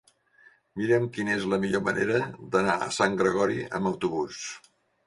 [0.81, 2.25] Mira'm quina és la millor manera
[2.57, 4.47] d'anar a Sant Gregori amb autobús.